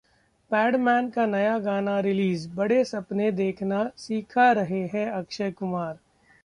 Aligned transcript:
पैडमैन 0.51 1.09
का 1.09 1.25
नया 1.25 1.57
गाना 1.59 1.99
रिलीज, 1.99 2.47
बड़े 2.55 2.83
सपने 2.83 3.31
देखना 3.31 3.89
सीखा 3.97 4.51
रहे 4.51 4.87
हैं 4.87 5.09
अक्षय 5.11 5.51
कुमार 5.51 5.97